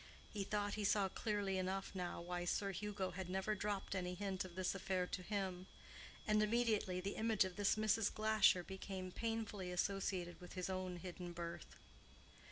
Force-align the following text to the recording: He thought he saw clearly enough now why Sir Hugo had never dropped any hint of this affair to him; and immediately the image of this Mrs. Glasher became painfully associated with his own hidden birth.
He 0.33 0.43
thought 0.43 0.73
he 0.73 0.83
saw 0.83 1.09
clearly 1.09 1.59
enough 1.59 1.93
now 1.93 2.21
why 2.21 2.43
Sir 2.45 2.71
Hugo 2.71 3.11
had 3.11 3.29
never 3.29 3.53
dropped 3.53 3.93
any 3.93 4.15
hint 4.15 4.43
of 4.43 4.55
this 4.55 4.73
affair 4.73 5.05
to 5.05 5.21
him; 5.21 5.67
and 6.27 6.41
immediately 6.41 6.99
the 6.99 7.17
image 7.17 7.45
of 7.45 7.55
this 7.55 7.75
Mrs. 7.75 8.11
Glasher 8.11 8.63
became 8.63 9.11
painfully 9.11 9.71
associated 9.71 10.41
with 10.41 10.53
his 10.53 10.71
own 10.71 10.95
hidden 10.97 11.33
birth. 11.33 11.75